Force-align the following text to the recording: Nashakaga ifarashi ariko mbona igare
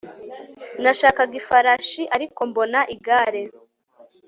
Nashakaga 0.81 1.33
ifarashi 1.41 2.03
ariko 2.15 2.39
mbona 2.49 2.79
igare 2.95 3.43